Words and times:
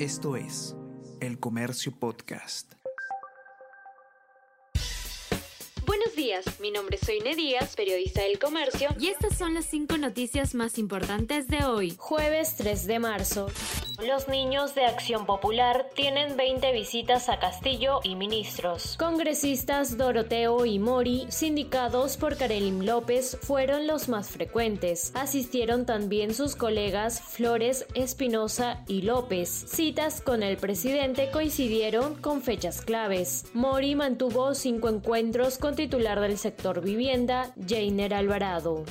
Esto 0.00 0.34
es 0.34 0.74
El 1.20 1.38
Comercio 1.38 1.92
Podcast. 1.96 2.72
Buenos 5.86 6.16
días, 6.16 6.44
mi 6.58 6.72
nombre 6.72 6.96
es 7.00 7.06
Soine 7.06 7.36
Díaz, 7.36 7.76
periodista 7.76 8.22
del 8.22 8.40
Comercio, 8.40 8.88
y 8.98 9.06
estas 9.06 9.38
son 9.38 9.54
las 9.54 9.66
cinco 9.66 9.96
noticias 9.96 10.56
más 10.56 10.78
importantes 10.78 11.46
de 11.46 11.64
hoy, 11.64 11.94
jueves 11.96 12.56
3 12.56 12.88
de 12.88 12.98
marzo. 12.98 13.46
Los 14.06 14.28
niños 14.28 14.74
de 14.74 14.84
Acción 14.84 15.24
Popular 15.24 15.88
tienen 15.94 16.36
20 16.36 16.72
visitas 16.72 17.30
a 17.30 17.38
Castillo 17.38 18.00
y 18.02 18.16
ministros. 18.16 18.96
Congresistas 18.98 19.96
Doroteo 19.96 20.66
y 20.66 20.78
Mori, 20.78 21.24
sindicados 21.30 22.18
por 22.18 22.36
Karelim 22.36 22.82
López, 22.82 23.38
fueron 23.40 23.86
los 23.86 24.10
más 24.10 24.28
frecuentes. 24.28 25.10
Asistieron 25.14 25.86
también 25.86 26.34
sus 26.34 26.54
colegas 26.54 27.22
Flores, 27.22 27.86
Espinosa 27.94 28.84
y 28.88 29.02
López. 29.02 29.48
Citas 29.48 30.20
con 30.20 30.42
el 30.42 30.58
presidente 30.58 31.30
coincidieron 31.30 32.14
con 32.16 32.42
fechas 32.42 32.82
claves. 32.82 33.46
Mori 33.54 33.94
mantuvo 33.94 34.54
cinco 34.54 34.90
encuentros 34.90 35.56
con 35.56 35.76
titular 35.76 36.20
del 36.20 36.36
sector 36.36 36.82
vivienda, 36.82 37.54
Jainer 37.66 38.12
Alvarado. 38.12 38.84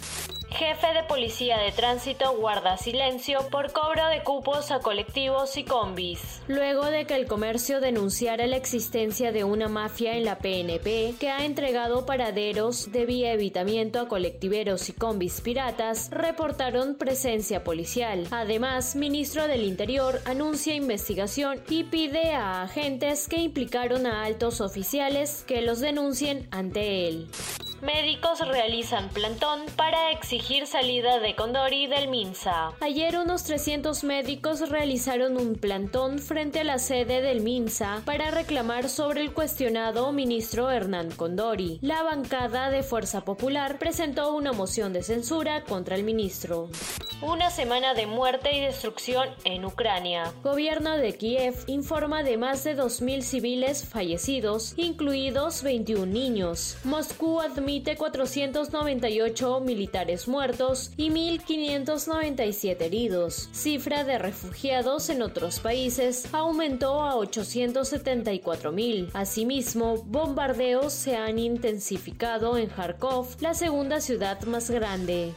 Jefe 0.54 0.94
de 0.94 1.04
Policía 1.08 1.58
de 1.58 1.72
Tránsito 1.72 2.38
guarda 2.38 2.78
silencio 2.78 3.40
por 3.50 3.72
cobro 3.72 4.08
de 4.10 4.22
cupos 4.22 4.70
a 4.70 4.82
colectivos 4.82 5.58
y 5.58 5.64
combis. 5.64 6.44
Luego 6.48 6.86
de 6.86 7.06
que 7.06 7.16
el 7.16 7.26
comercio 7.26 7.82
denunciara 7.82 8.46
la 8.46 8.58
existencia 8.58 9.32
de 9.32 9.44
una 9.46 9.68
mafia 9.68 10.16
en 10.16 10.26
la 10.26 10.38
PNP 10.38 11.16
que 11.20 11.30
ha 11.30 11.44
entregado 11.44 12.06
paraderos 12.06 12.92
de 12.92 13.08
vía 13.08 13.34
evitamiento 13.34 14.00
a 14.00 14.08
colectiveros 14.08 14.90
y 14.90 14.94
combis 14.94 15.42
piratas, 15.42 16.12
reportaron 16.12 16.96
presencia 16.96 17.64
policial. 17.64 18.28
Además, 18.30 18.96
ministro 18.96 19.48
del 19.48 19.64
Interior 19.64 20.22
anuncia 20.26 20.76
investigación 20.76 21.62
y 21.68 21.86
pide 21.86 22.34
a 22.34 22.62
agentes 22.62 23.28
que 23.28 23.38
implicaron 23.38 24.06
a 24.06 24.24
altos 24.24 24.62
oficiales 24.62 25.44
que 25.48 25.64
los 25.64 25.80
denuncien 25.80 26.48
ante 26.52 27.08
él. 27.08 27.28
Médicos 27.84 28.40
realizan 28.40 29.10
plantón 29.10 29.66
para 29.76 30.12
exigir 30.12 30.68
salida 30.68 31.20
de 31.20 31.36
Condori 31.36 31.88
del 31.88 32.08
Minsa. 32.08 32.72
Ayer 32.80 33.18
unos 33.18 33.44
300 33.44 34.06
médicos 34.06 34.70
realizaron 34.70 35.36
un 35.36 35.56
plantón 35.56 36.20
frente 36.20 36.62
a 36.62 36.64
la 36.64 36.80
sede 36.80 37.22
del 37.22 37.42
Minsa 37.42 38.02
para 38.06 38.32
reclamar 38.32 38.88
sobre 38.88 39.20
el 39.20 39.34
cuestionado 39.34 40.14
ministro 40.14 40.72
Hernán 40.72 41.12
Condori. 41.12 41.80
La 41.82 42.04
bancada 42.04 42.70
de 42.70 42.84
Fuerza 42.84 43.26
Popular 43.26 43.78
presentó 43.80 44.34
una 44.34 44.54
moción 44.54 44.94
de 44.94 45.04
censura 45.04 45.66
contra 45.66 45.98
el 45.98 46.06
ministro. 46.06 46.70
Una 47.22 47.50
semana 47.50 47.94
de 47.94 48.06
muerte 48.06 48.56
y 48.56 48.62
destrucción 48.62 49.28
en 49.44 49.66
Ucrania. 49.66 50.34
Gobierno 50.42 50.96
de 50.96 51.18
Kiev 51.18 51.56
informa 51.68 52.24
de 52.24 52.38
más 52.38 52.64
de 52.64 52.78
2.000 52.78 53.22
civiles 53.22 53.86
fallecidos, 53.86 54.74
incluidos 54.78 55.64
21 55.64 56.06
niños. 56.06 56.78
Moscú 56.84 57.40
admite 57.42 57.73
498 57.82 59.60
militares 59.62 60.28
muertos 60.28 60.92
y 60.98 61.10
1.597 61.10 62.82
heridos. 62.82 63.50
Cifra 63.52 64.04
de 64.04 64.18
refugiados 64.18 65.10
en 65.10 65.22
otros 65.22 65.60
países 65.60 66.28
aumentó 66.34 67.02
a 67.04 67.16
874.000. 67.16 69.10
Asimismo, 69.14 69.98
bombardeos 70.06 70.94
se 70.94 71.16
han 71.16 71.40
intensificado 71.40 72.58
en 72.58 72.68
Kharkov, 72.68 73.38
la 73.40 73.54
segunda 73.54 74.02
ciudad 74.02 74.42
más 74.44 74.70
grande. 74.70 75.34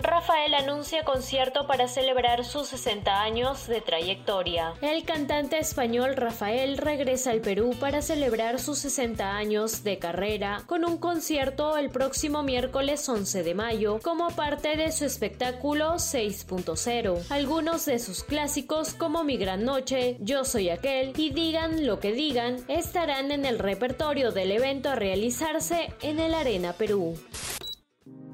Rafael 0.00 0.54
anuncia 0.54 1.04
concierto 1.04 1.66
para 1.66 1.88
celebrar 1.88 2.44
sus 2.44 2.68
60 2.68 3.20
años 3.20 3.66
de 3.66 3.80
trayectoria. 3.80 4.74
El 4.80 5.04
cantante 5.04 5.58
español 5.58 6.16
Rafael 6.16 6.78
regresa 6.78 7.30
al 7.30 7.40
Perú 7.40 7.74
para 7.80 8.02
celebrar 8.02 8.58
sus 8.58 8.78
60 8.78 9.36
años 9.36 9.84
de 9.84 9.98
carrera 9.98 10.62
con 10.66 10.84
un 10.84 10.98
concierto 10.98 11.76
el 11.76 11.90
próximo 11.90 12.42
miércoles 12.42 13.08
11 13.08 13.42
de 13.42 13.54
mayo 13.54 13.98
como 14.02 14.30
parte 14.30 14.76
de 14.76 14.92
su 14.92 15.04
espectáculo 15.04 15.94
6.0. 15.94 17.26
Algunos 17.30 17.84
de 17.84 17.98
sus 17.98 18.22
clásicos 18.24 18.94
como 18.94 19.24
Mi 19.24 19.36
Gran 19.36 19.64
Noche, 19.64 20.16
Yo 20.20 20.44
Soy 20.44 20.70
Aquel 20.70 21.12
y 21.16 21.30
Digan 21.30 21.86
lo 21.86 22.00
que 22.00 22.12
digan 22.12 22.58
estarán 22.68 23.30
en 23.32 23.44
el 23.44 23.58
repertorio 23.58 24.32
del 24.32 24.52
evento 24.52 24.90
a 24.90 24.94
realizarse 24.94 25.92
en 26.02 26.20
el 26.20 26.34
Arena 26.34 26.72
Perú. 26.72 27.18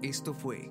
Esto 0.02 0.34
fue 0.34 0.70